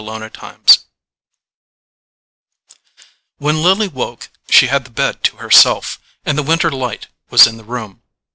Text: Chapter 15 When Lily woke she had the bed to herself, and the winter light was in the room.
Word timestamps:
Chapter 0.03 0.29
15 0.31 0.59
When 3.37 3.61
Lily 3.61 3.87
woke 3.87 4.29
she 4.49 4.65
had 4.65 4.83
the 4.83 4.89
bed 4.89 5.23
to 5.25 5.37
herself, 5.37 5.99
and 6.25 6.35
the 6.35 6.41
winter 6.41 6.71
light 6.71 7.05
was 7.29 7.45
in 7.45 7.57
the 7.57 7.63
room. 7.63 8.01